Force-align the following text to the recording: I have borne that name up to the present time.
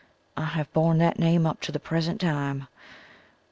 I 0.35 0.45
have 0.45 0.73
borne 0.73 0.97
that 0.97 1.19
name 1.19 1.45
up 1.45 1.61
to 1.61 1.71
the 1.71 1.79
present 1.79 2.19
time. 2.21 2.67